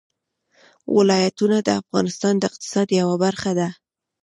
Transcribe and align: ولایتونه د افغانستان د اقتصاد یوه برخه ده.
ولایتونه 0.95 1.57
د 1.63 1.69
افغانستان 1.81 2.33
د 2.37 2.43
اقتصاد 2.49 2.87
یوه 2.99 3.15
برخه 3.23 3.51
ده. 3.59 3.69